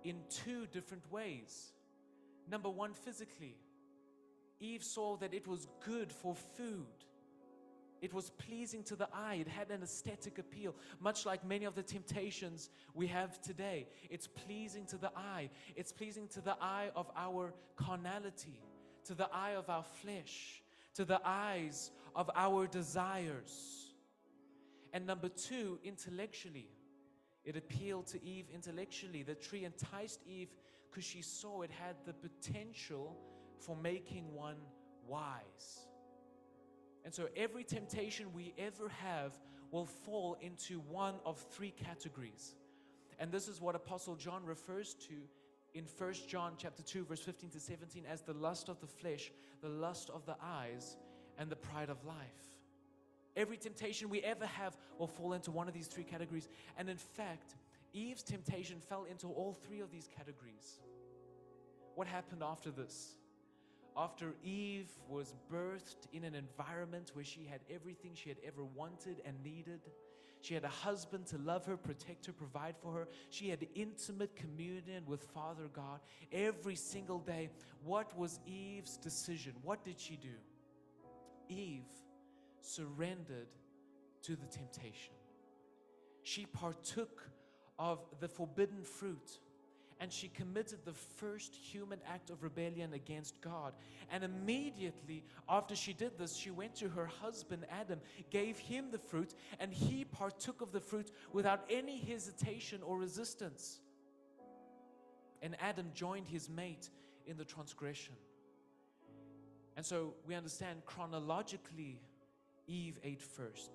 [0.04, 1.72] in two different ways.
[2.50, 3.56] Number one, physically.
[4.60, 6.86] Eve saw that it was good for food.
[8.00, 9.36] It was pleasing to the eye.
[9.36, 13.86] It had an aesthetic appeal, much like many of the temptations we have today.
[14.10, 15.50] It's pleasing to the eye.
[15.76, 18.60] It's pleasing to the eye of our carnality
[19.06, 20.62] to the eye of our flesh,
[20.94, 23.88] to the eyes of our desires.
[24.92, 26.68] And number two, intellectually.
[27.44, 29.22] It appealed to Eve intellectually.
[29.22, 30.48] The tree enticed Eve
[30.90, 33.16] because she saw it had the potential
[33.58, 34.56] for making one
[35.06, 35.86] wise.
[37.04, 39.32] And so every temptation we ever have
[39.70, 42.54] will fall into one of three categories.
[43.18, 45.14] And this is what Apostle John refers to
[45.74, 49.32] in 1 John chapter 2 verse 15 to 17 as the lust of the flesh,
[49.62, 50.96] the lust of the eyes
[51.38, 52.51] and the pride of life.
[53.36, 56.48] Every temptation we ever have will fall into one of these three categories.
[56.76, 57.54] And in fact,
[57.92, 60.80] Eve's temptation fell into all three of these categories.
[61.94, 63.16] What happened after this?
[63.96, 69.20] After Eve was birthed in an environment where she had everything she had ever wanted
[69.26, 69.80] and needed,
[70.40, 73.08] she had a husband to love her, protect her, provide for her.
[73.30, 76.00] She had intimate communion with Father God
[76.32, 77.50] every single day.
[77.84, 79.52] What was Eve's decision?
[79.62, 80.34] What did she do?
[81.48, 81.84] Eve
[82.64, 83.48] surrendered
[84.22, 85.14] to the temptation.
[86.22, 87.22] She partook
[87.78, 89.38] of the forbidden fruit
[90.02, 93.72] and she committed the first human act of rebellion against God.
[94.10, 98.98] And immediately after she did this, she went to her husband Adam, gave him the
[98.98, 103.78] fruit, and he partook of the fruit without any hesitation or resistance.
[105.40, 106.90] And Adam joined his mate
[107.24, 108.14] in the transgression.
[109.76, 112.00] And so we understand chronologically,
[112.66, 113.70] Eve ate first.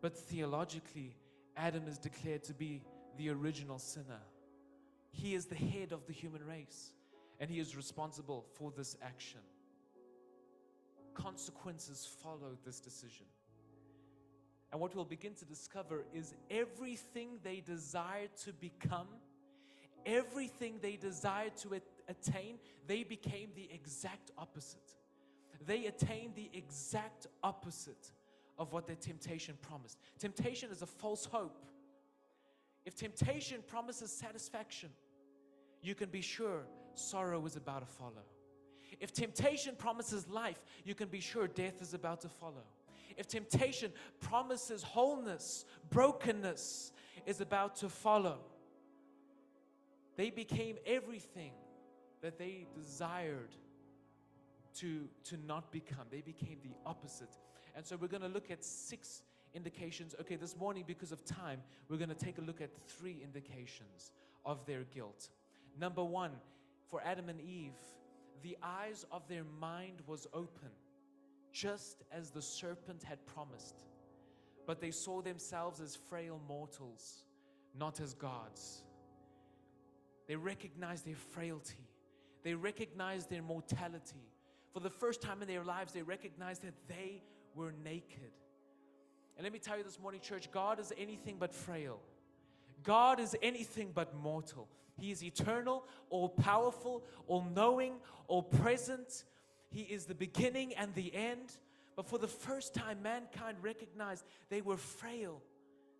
[0.00, 1.16] But theologically,
[1.56, 2.82] Adam is declared to be
[3.16, 4.20] the original sinner.
[5.10, 6.92] He is the head of the human race
[7.40, 9.40] and he is responsible for this action.
[11.14, 13.26] Consequences follow this decision.
[14.72, 19.06] And what we'll begin to discover is everything they desired to become,
[20.04, 24.95] everything they desired to attain, they became the exact opposite.
[25.64, 28.12] They attained the exact opposite
[28.58, 29.98] of what their temptation promised.
[30.18, 31.66] Temptation is a false hope
[32.86, 34.90] If temptation promises satisfaction,
[35.82, 36.62] you can be sure
[36.94, 38.24] sorrow is about to follow.
[39.00, 42.62] If temptation promises life, you can be sure death is about to follow.
[43.16, 46.92] If temptation promises wholeness, brokenness
[47.26, 48.38] is about to follow.
[50.16, 51.52] They became everything
[52.22, 53.54] that they desired
[54.80, 56.06] to, to not become.
[56.10, 57.36] They became the opposite.
[57.74, 59.22] And so we're going to look at six
[59.54, 60.14] indications.
[60.20, 64.12] Okay, this morning, because of time, we're going to take a look at three indications
[64.44, 65.28] of their guilt.
[65.78, 66.32] Number one,
[66.88, 67.74] for Adam and Eve,
[68.42, 70.70] the eyes of their mind was open,
[71.52, 73.76] just as the serpent had promised.
[74.66, 77.24] But they saw themselves as frail mortals,
[77.78, 78.82] not as gods.
[80.28, 81.86] They recognized their frailty.
[82.42, 84.26] They recognized their mortality.
[84.76, 87.22] For the first time in their lives, they recognized that they
[87.54, 88.30] were naked.
[89.34, 91.98] And let me tell you this morning, church God is anything but frail.
[92.82, 94.68] God is anything but mortal.
[94.98, 97.94] He is eternal, all powerful, all knowing,
[98.28, 99.24] all present.
[99.70, 101.56] He is the beginning and the end.
[101.96, 105.40] But for the first time, mankind recognized they were frail,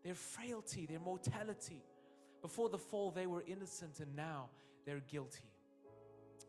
[0.04, 1.82] their frailty, their mortality.
[2.42, 4.50] Before the fall, they were innocent, and now
[4.84, 5.48] they're guilty.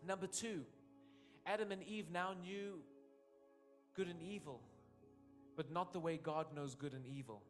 [0.05, 0.65] Number two,
[1.47, 2.79] Adam and Eve now knew
[3.95, 4.61] good and evil,
[5.55, 7.41] but not the way God knows good and evil.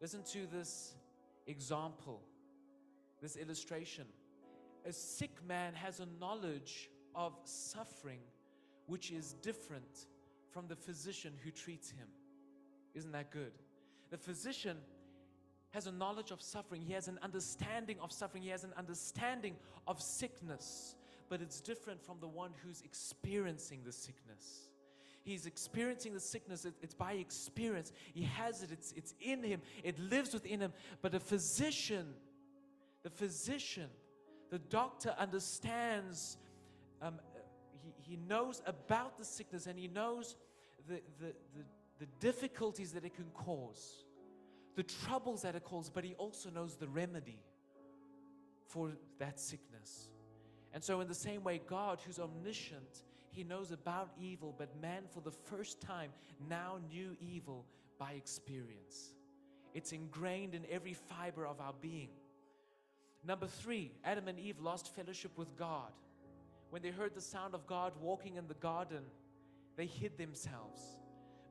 [0.00, 0.94] Listen to this
[1.46, 2.20] example,
[3.20, 4.04] this illustration.
[4.84, 8.18] A sick man has a knowledge of suffering
[8.86, 10.06] which is different
[10.50, 12.08] from the physician who treats him.
[12.94, 13.52] Isn't that good?
[14.10, 14.76] The physician
[15.70, 19.54] has a knowledge of suffering, he has an understanding of suffering, he has an understanding
[19.86, 20.96] of sickness,
[21.32, 24.68] but it's different from the one who's experiencing the sickness.
[25.24, 27.90] He's experiencing the sickness, it's by experience.
[28.12, 30.74] He has it, it's, it's in him, it lives within him.
[31.00, 32.08] But a physician,
[33.02, 33.88] the physician,
[34.50, 36.36] the doctor understands,
[37.00, 37.14] um,
[37.82, 40.36] he, he knows about the sickness and he knows
[40.86, 41.64] the, the, the,
[42.00, 44.04] the difficulties that it can cause,
[44.76, 47.40] the troubles that it causes, but he also knows the remedy
[48.66, 50.11] for that sickness.
[50.74, 55.02] And so, in the same way, God, who's omniscient, he knows about evil, but man,
[55.12, 56.10] for the first time,
[56.48, 57.66] now knew evil
[57.98, 59.14] by experience.
[59.74, 62.10] It's ingrained in every fiber of our being.
[63.24, 65.92] Number three, Adam and Eve lost fellowship with God.
[66.70, 69.02] When they heard the sound of God walking in the garden,
[69.76, 70.80] they hid themselves.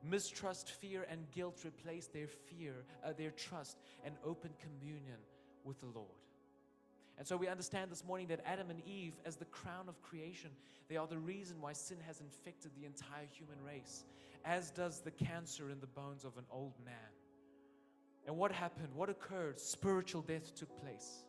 [0.04, 5.18] Mistrust, fear, and guilt replaced their fear, uh, their trust, and open communion
[5.64, 6.08] with the Lord.
[7.22, 10.50] And so we understand this morning that Adam and Eve, as the crown of creation,
[10.88, 14.06] they are the reason why sin has infected the entire human race,
[14.44, 17.12] as does the cancer in the bones of an old man.
[18.26, 18.88] And what happened?
[18.96, 19.60] What occurred?
[19.60, 21.22] Spiritual death took place,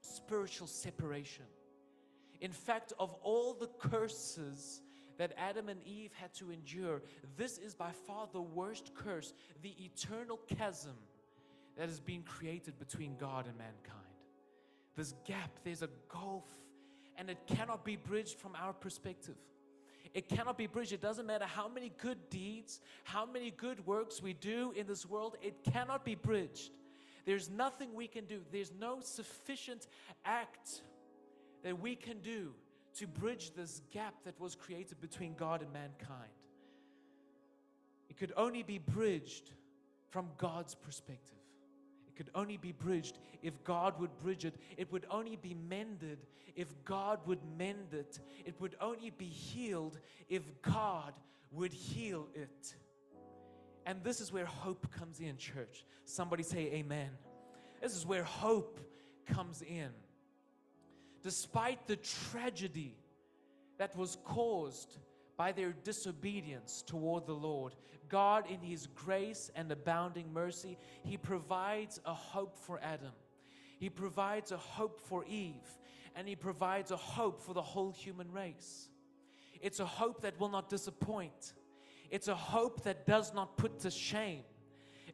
[0.00, 1.44] spiritual separation.
[2.40, 4.82] In fact, of all the curses
[5.16, 7.02] that Adam and Eve had to endure,
[7.36, 10.96] this is by far the worst curse, the eternal chasm
[11.76, 14.03] that has been created between God and mankind
[14.96, 16.44] this gap, there's a gulf,
[17.16, 19.36] and it cannot be bridged from our perspective.
[20.12, 20.92] It cannot be bridged.
[20.92, 25.04] It doesn't matter how many good deeds, how many good works we do in this
[25.04, 26.70] world, it cannot be bridged.
[27.24, 29.86] There's nothing we can do, there's no sufficient
[30.24, 30.82] act
[31.62, 32.52] that we can do
[32.98, 36.30] to bridge this gap that was created between God and mankind.
[38.08, 39.50] It could only be bridged
[40.10, 41.43] from God's perspective.
[42.16, 44.54] Could only be bridged if God would bridge it.
[44.76, 46.18] It would only be mended
[46.54, 48.20] if God would mend it.
[48.44, 49.98] It would only be healed
[50.28, 51.12] if God
[51.50, 52.74] would heal it.
[53.86, 55.84] And this is where hope comes in, church.
[56.04, 57.10] Somebody say, Amen.
[57.82, 58.80] This is where hope
[59.26, 59.90] comes in.
[61.22, 62.96] Despite the tragedy
[63.78, 64.98] that was caused
[65.36, 67.74] by their disobedience toward the Lord,
[68.08, 73.12] God, in His grace and abounding mercy, He provides a hope for Adam.
[73.78, 75.78] He provides a hope for Eve.
[76.16, 78.88] And He provides a hope for the whole human race.
[79.60, 81.54] It's a hope that will not disappoint,
[82.10, 84.42] it's a hope that does not put to shame.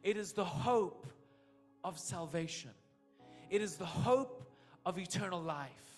[0.03, 1.07] It is the hope
[1.83, 2.71] of salvation,
[3.49, 4.43] it is the hope
[4.85, 5.90] of eternal life.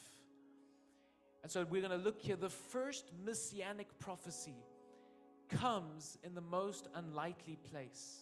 [1.44, 2.38] And so we're going to look here.
[2.38, 4.56] The first messianic prophecy
[5.50, 8.22] comes in the most unlikely place.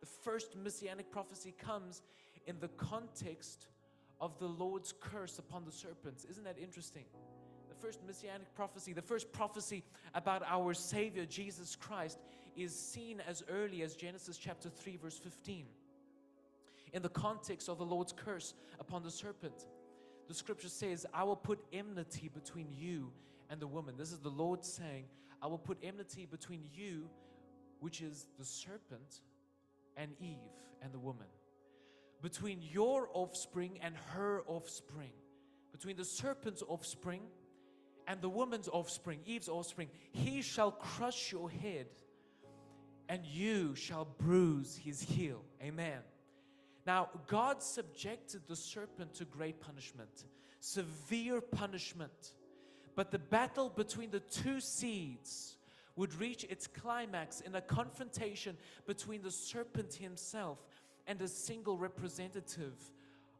[0.00, 2.02] The first messianic prophecy comes
[2.46, 3.66] in the context
[4.20, 6.24] of the Lord's curse upon the serpents.
[6.24, 7.04] Isn't that interesting?
[7.68, 9.82] The first messianic prophecy, the first prophecy
[10.14, 12.18] about our Savior Jesus Christ,
[12.54, 15.66] is seen as early as Genesis chapter 3, verse 15.
[16.92, 19.66] in the context of the Lord's curse upon the serpent.
[20.28, 23.12] The scripture says, I will put enmity between you
[23.50, 23.96] and the woman.
[23.98, 25.04] This is the Lord saying,
[25.42, 27.08] I will put enmity between you,
[27.80, 29.20] which is the serpent,
[29.96, 30.38] and Eve
[30.82, 31.26] and the woman.
[32.22, 35.12] Between your offspring and her offspring.
[35.72, 37.22] Between the serpent's offspring
[38.06, 39.88] and the woman's offspring, Eve's offspring.
[40.12, 41.86] He shall crush your head,
[43.08, 45.42] and you shall bruise his heel.
[45.62, 45.98] Amen.
[46.86, 50.24] Now, God subjected the serpent to great punishment,
[50.60, 52.32] severe punishment.
[52.94, 55.56] But the battle between the two seeds
[55.96, 60.58] would reach its climax in a confrontation between the serpent himself
[61.06, 62.74] and a single representative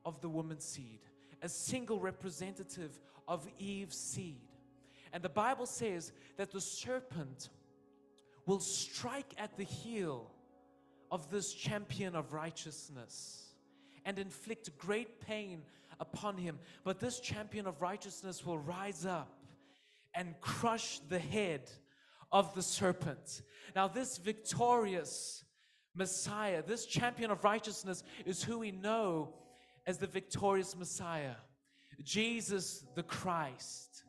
[0.04, 1.00] of the woman's seed,
[1.42, 4.40] a single representative of Eve's seed.
[5.12, 7.50] And the Bible says that the serpent
[8.46, 10.30] will strike at the heel
[11.12, 13.44] of this champion of righteousness
[14.06, 15.62] and inflict great pain
[16.00, 16.58] upon him.
[16.84, 19.30] But this champion of righteousness will rise up
[20.14, 21.70] and crush the head
[22.32, 23.42] of the serpent.
[23.76, 25.44] Now, this victorious
[25.94, 29.34] Messiah, this champion of righteousness, is who we know
[29.86, 31.34] as the victorious Messiah,
[32.02, 34.04] Jesus the Christ,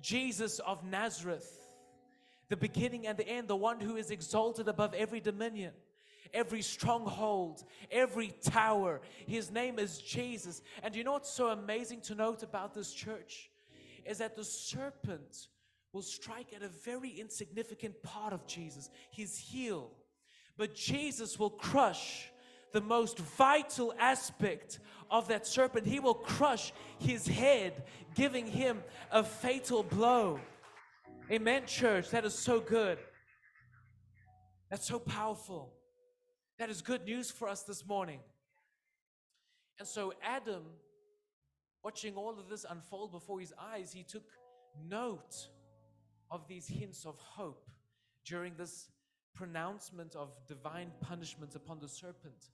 [0.00, 1.52] Jesus of Nazareth,
[2.48, 5.72] the beginning and the end, the one who is exalted above every dominion.
[6.32, 9.00] Every stronghold, every tower.
[9.26, 10.62] His name is Jesus.
[10.82, 13.50] And you know what's so amazing to note about this church?
[14.04, 15.48] Is that the serpent
[15.92, 19.90] will strike at a very insignificant part of Jesus, his heel.
[20.58, 22.30] But Jesus will crush
[22.72, 24.78] the most vital aspect
[25.10, 25.86] of that serpent.
[25.86, 27.84] He will crush his head,
[28.14, 30.38] giving him a fatal blow.
[31.30, 32.10] Amen, church.
[32.10, 32.98] That is so good.
[34.70, 35.72] That's so powerful.
[36.58, 38.20] That is good news for us this morning.
[39.78, 40.62] And so, Adam,
[41.84, 44.24] watching all of this unfold before his eyes, he took
[44.88, 45.48] note
[46.30, 47.68] of these hints of hope
[48.24, 48.88] during this
[49.34, 52.50] pronouncement of divine punishment upon the serpent.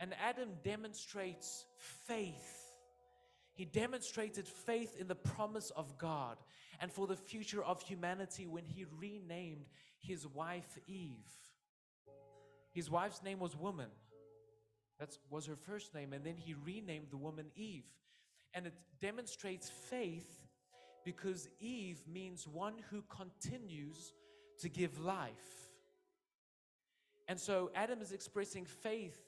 [0.00, 2.64] And Adam demonstrates faith.
[3.54, 6.38] He demonstrated faith in the promise of God
[6.80, 9.66] and for the future of humanity when he renamed
[9.98, 11.45] his wife Eve.
[12.76, 13.88] His wife's name was Woman.
[15.00, 16.12] That was her first name.
[16.12, 17.86] And then he renamed the woman Eve.
[18.52, 20.46] And it demonstrates faith
[21.02, 24.12] because Eve means one who continues
[24.60, 25.70] to give life.
[27.28, 29.22] And so Adam is expressing faith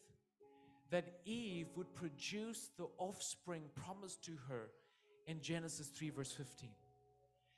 [0.90, 4.68] that Eve would produce the offspring promised to her
[5.26, 6.68] in Genesis 3, verse 15.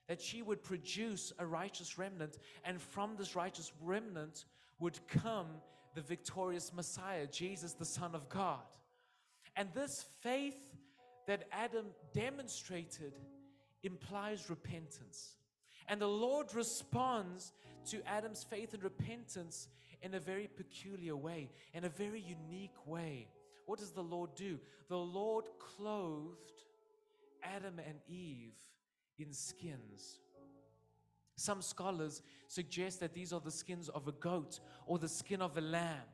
[0.06, 4.44] That she would produce a righteous remnant, and from this righteous remnant
[4.78, 5.48] would come
[5.94, 8.60] the victorious Messiah, Jesus, the Son of God.
[9.56, 10.58] And this faith
[11.26, 13.12] that Adam demonstrated
[13.82, 15.36] implies repentance.
[15.88, 17.52] And the Lord responds
[17.86, 19.68] to Adam's faith and repentance
[20.02, 23.28] in a very peculiar way, in a very unique way.
[23.66, 24.58] What does the Lord do?
[24.88, 26.62] The Lord clothed
[27.42, 28.54] Adam and Eve
[29.18, 30.18] in skins.
[31.40, 35.56] Some scholars suggest that these are the skins of a goat or the skin of
[35.56, 36.04] a lamb.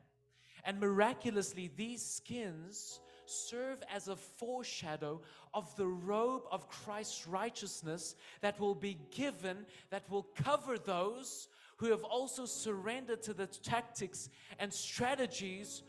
[0.63, 5.21] And miraculously, these skins serve as a foreshadow
[5.53, 11.91] of the robe of Christ's righteousness that will be given, that will cover those who
[11.91, 15.83] have also surrendered to the tactics and strategies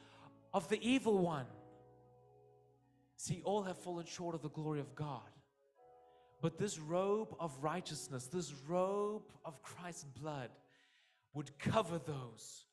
[0.53, 1.46] of the evil one.
[3.16, 5.31] See, all have fallen short of the glory of God.
[6.40, 10.51] But this robe of righteousness, this robe of Christ's blood,
[11.35, 12.64] would cover those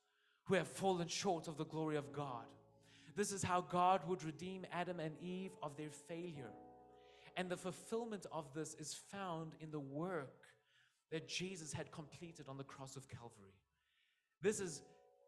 [0.45, 2.45] who have fallen short of the glory of God.
[3.15, 6.51] This is how God would redeem Adam and Eve of their failure.
[7.37, 10.43] And the fulfillment of this is found in the work
[11.11, 13.55] that Jesus had completed on the cross of Calvary.
[14.41, 14.81] This is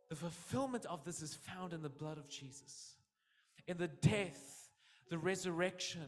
[0.10, 2.96] the fulfillment of this is found in the blood of Jesus,
[3.68, 4.70] in the death,
[5.10, 6.06] the resurrection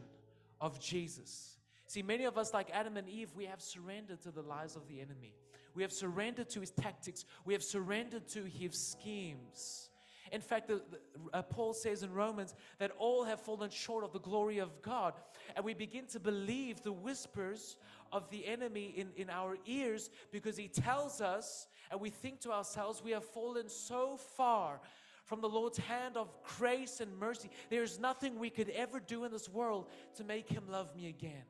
[0.60, 1.56] of Jesus.
[1.90, 4.86] See, many of us, like Adam and Eve, we have surrendered to the lies of
[4.86, 5.34] the enemy.
[5.74, 7.24] We have surrendered to his tactics.
[7.44, 9.90] We have surrendered to his schemes.
[10.30, 11.00] In fact, the, the,
[11.32, 15.14] uh, Paul says in Romans that all have fallen short of the glory of God.
[15.56, 17.76] And we begin to believe the whispers
[18.12, 22.52] of the enemy in, in our ears because he tells us, and we think to
[22.52, 24.80] ourselves, we have fallen so far
[25.24, 27.50] from the Lord's hand of grace and mercy.
[27.68, 29.88] There's nothing we could ever do in this world
[30.18, 31.42] to make him love me again.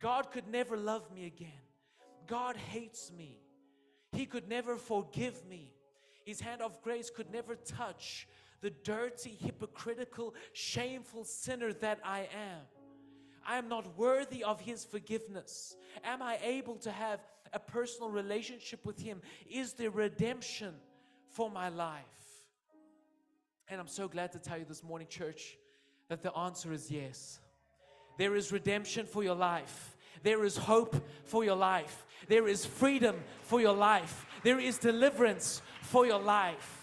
[0.00, 1.48] God could never love me again.
[2.26, 3.38] God hates me.
[4.12, 5.72] He could never forgive me.
[6.24, 8.26] His hand of grace could never touch
[8.60, 12.62] the dirty, hypocritical, shameful sinner that I am.
[13.46, 15.76] I am not worthy of His forgiveness.
[16.02, 17.20] Am I able to have
[17.52, 19.20] a personal relationship with Him?
[19.50, 20.74] Is there redemption
[21.28, 22.02] for my life?
[23.68, 25.58] And I'm so glad to tell you this morning, church,
[26.08, 27.40] that the answer is yes.
[28.16, 29.96] There is redemption for your life.
[30.22, 32.06] There is hope for your life.
[32.28, 34.26] There is freedom for your life.
[34.42, 36.80] There is deliverance for your life.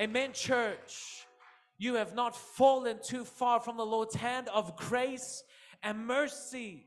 [0.00, 1.26] Amen, church.
[1.78, 5.44] You have not fallen too far from the Lord's hand of grace
[5.82, 6.86] and mercy.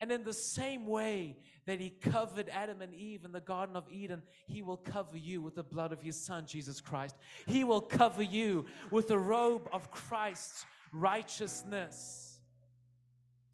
[0.00, 3.84] And in the same way that He covered Adam and Eve in the Garden of
[3.90, 7.16] Eden, He will cover you with the blood of His Son, Jesus Christ.
[7.46, 12.25] He will cover you with the robe of Christ's righteousness.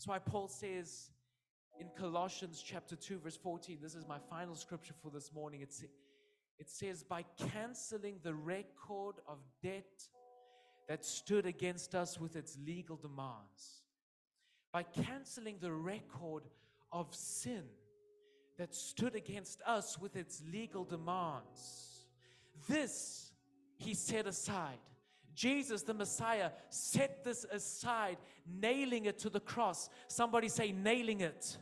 [0.03, 1.13] That's why Paul says
[1.79, 5.61] in Colossians chapter 2, verse 14, this is my final scripture for this morning.
[5.61, 5.81] It's,
[6.59, 10.09] it says, By canceling the record of debt
[10.89, 13.85] that stood against us with its legal demands,
[14.73, 16.43] by canceling the record
[16.91, 17.63] of sin
[18.59, 22.07] that stood against us with its legal demands,
[22.69, 23.31] this
[23.77, 24.81] he set aside.
[25.35, 29.89] Jesus, the Messiah, set this aside, nailing it to the cross.
[30.09, 31.57] Somebody say, nailing it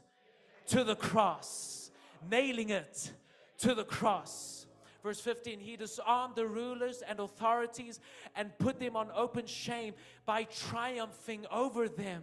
[0.67, 1.91] to the cross.
[2.31, 3.13] Nailing it
[3.59, 4.67] to the cross.
[5.03, 8.01] Verse 15, he disarmed the rulers and authorities
[8.37, 9.95] and put them on open shame
[10.27, 12.23] by triumphing over them.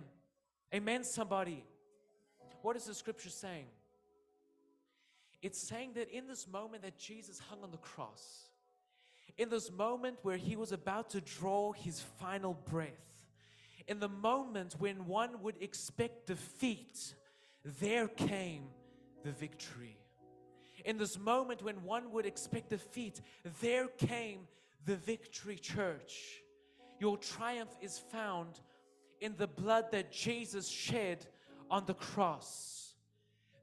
[0.73, 1.65] Amen, somebody.
[2.61, 3.65] What is the scripture saying?
[5.41, 8.46] It's saying that in this moment that Jesus hung on the cross,
[9.37, 12.89] in this moment where he was about to draw his final breath,
[13.87, 17.13] in the moment when one would expect defeat,
[17.79, 18.63] there came
[19.23, 19.97] the victory.
[20.85, 23.21] In this moment when one would expect defeat,
[23.61, 24.47] there came
[24.85, 26.41] the victory, church.
[26.99, 28.59] Your triumph is found
[29.21, 31.25] in the blood that Jesus shed
[31.69, 32.93] on the cross.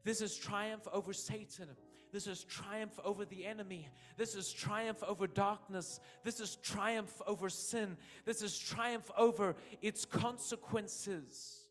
[0.05, 1.69] This is triumph over Satan.
[2.15, 3.89] This is triumph over the enemy.
[4.17, 5.99] This is triumph over darkness.
[6.23, 7.97] This is triumph over sin.
[8.25, 11.67] This is triumph over its consequences.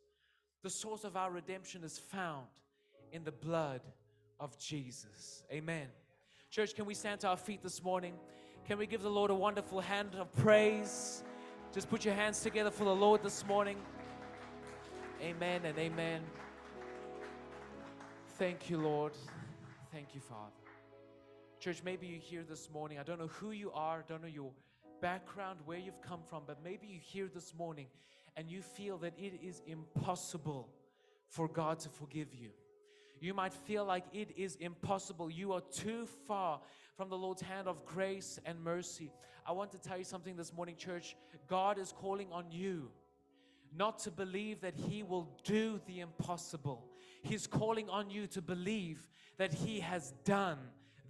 [0.62, 2.48] The source of our redemption is found
[3.14, 3.80] in the blood
[4.38, 5.44] of Jesus.
[5.50, 5.88] Amen.
[6.52, 8.14] Church, can we stand to our feet this morning?
[8.68, 11.24] Can we give the Lord a wonderful hand of praise?
[11.74, 13.78] Just put your hands together for the Lord this morning.
[15.22, 16.22] Amen and amen.
[18.38, 19.14] Thank you, Lord.
[19.94, 20.56] Thank you, Father.
[21.60, 22.98] Church, maybe you're here this morning.
[22.98, 24.50] I don't know who you are, don't know your
[25.04, 27.86] background, where you've come from, but maybe you're here this morning
[28.36, 30.68] and you feel that it is impossible
[31.28, 32.50] for God to forgive you.
[33.20, 35.30] You might feel like it is impossible.
[35.30, 36.60] You are too far
[36.98, 39.12] from the Lord's hand of grace and mercy.
[39.46, 41.16] I want to tell you something this morning, church.
[41.48, 42.89] God is calling on you
[43.78, 46.84] not to believe that He will do the impossible.
[47.24, 50.60] He's calling on you to believe that He has done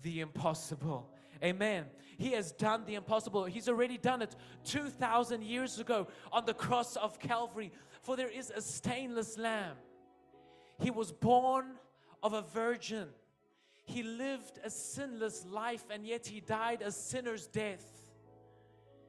[0.03, 1.09] the impossible.
[1.43, 1.86] Amen.
[2.18, 3.43] He has done the impossible.
[3.45, 7.72] He's already done it 2,000 years ago on the cross of Calvary.
[8.01, 9.76] For there is a stainless lamb.
[10.80, 11.66] He was born
[12.22, 13.09] of a virgin.
[13.86, 17.86] He lived a sinless life and yet he died a sinner's death.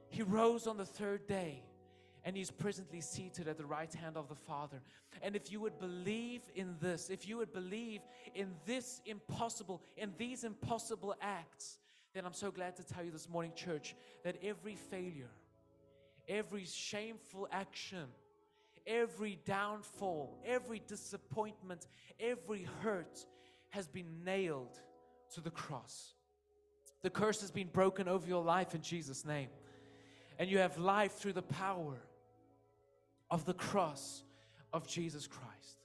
[0.09, 1.63] He rose on the third day
[2.25, 4.81] and he's presently seated at the right hand of the Father.
[5.21, 8.01] And if you would believe in this, if you would believe
[8.33, 11.77] in this impossible, in these impossible acts,
[12.15, 15.29] then I'm so glad to tell you this morning, church, that every failure,
[16.27, 18.07] every shameful action,
[18.87, 21.85] every downfall, every disappointment,
[22.19, 23.23] every hurt
[23.69, 24.79] has been nailed
[25.35, 26.13] to the cross.
[27.03, 29.49] The curse has been broken over your life in Jesus' name.
[30.39, 31.99] And you have life through the power
[33.31, 34.23] of the cross
[34.73, 35.79] of Jesus Christ.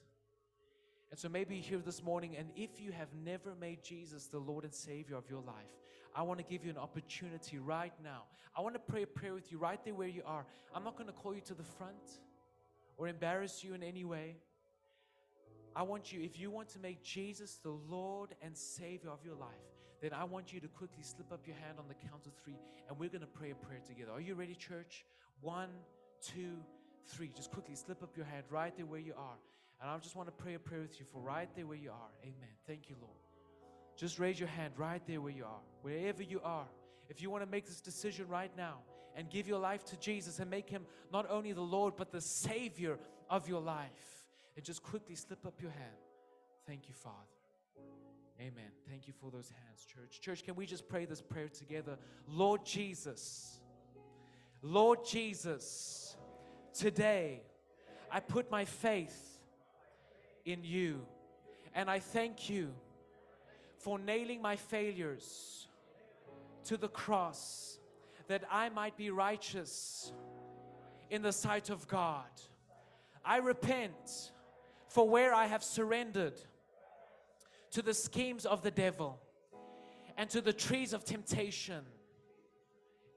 [1.11, 4.39] And so maybe you're here this morning, and if you have never made Jesus the
[4.39, 5.75] Lord and Savior of your life,
[6.15, 8.23] I want to give you an opportunity right now.
[8.55, 10.45] I want to pray a prayer with you right there where you are.
[10.73, 12.19] I'm not going to call you to the front
[12.97, 14.37] or embarrass you in any way.
[15.75, 19.35] I want you, if you want to make Jesus the Lord and Savior of your
[19.35, 19.49] life,
[20.01, 22.57] then I want you to quickly slip up your hand on the count of three
[22.89, 24.11] and we're going to pray a prayer together.
[24.11, 25.05] Are you ready, church?
[25.41, 25.69] One,
[26.21, 26.80] two, three.
[27.35, 29.37] Just quickly slip up your hand right there where you are.
[29.81, 31.89] And I just want to pray a prayer with you for right there where you
[31.89, 32.11] are.
[32.23, 32.49] Amen.
[32.67, 33.17] Thank you, Lord.
[33.97, 36.65] Just raise your hand right there where you are, wherever you are.
[37.09, 38.77] If you want to make this decision right now
[39.15, 42.21] and give your life to Jesus and make him not only the Lord, but the
[42.21, 42.97] Savior
[43.29, 45.91] of your life, and just quickly slip up your hand.
[46.67, 47.15] Thank you, Father.
[48.39, 48.71] Amen.
[48.89, 50.19] Thank you for those hands, church.
[50.21, 51.97] Church, can we just pray this prayer together?
[52.27, 53.59] Lord Jesus,
[54.61, 56.00] Lord Jesus,
[56.73, 57.41] today
[58.11, 59.39] I put my faith
[60.45, 61.01] in you.
[61.73, 62.73] And I thank you
[63.77, 65.67] for nailing my failures
[66.65, 67.79] to the cross
[68.27, 70.11] that I might be righteous
[71.09, 72.29] in the sight of God.
[73.23, 74.31] I repent
[74.87, 76.39] for where I have surrendered
[77.71, 79.19] to the schemes of the devil
[80.17, 81.83] and to the trees of temptation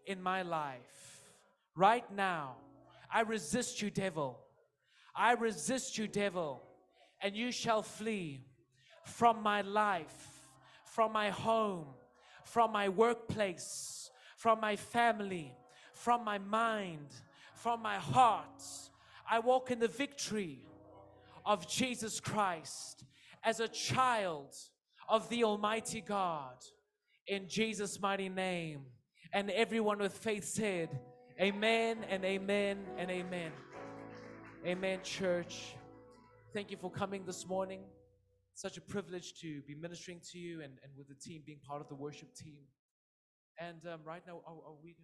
[0.07, 1.25] in my life.
[1.75, 2.57] Right now,
[3.13, 4.41] I resist you, devil.
[5.15, 6.63] I resist you, devil,
[7.23, 8.45] and you shall flee
[9.05, 10.43] from my life,
[10.85, 11.87] from my home,
[12.45, 15.53] from my workplace, from my family,
[15.93, 17.09] from my mind,
[17.55, 18.63] from my heart.
[19.31, 20.65] I walk in the victory
[21.47, 23.05] of Jesus Christ
[23.43, 24.55] as a child
[25.09, 26.57] of the Almighty God
[27.27, 28.83] in Jesus' mighty name.
[29.33, 30.89] And everyone with faith said,
[31.41, 33.51] Amen and amen and amen.
[34.64, 35.74] Amen, church.
[36.53, 37.80] Thank you for coming this morning.
[38.55, 41.80] Such a privilege to be ministering to you and, and with the team being part
[41.80, 42.62] of the worship team.
[43.59, 44.95] And um, right now, are, are we?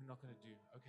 [0.00, 0.54] We're not going to do.
[0.76, 0.84] Okay.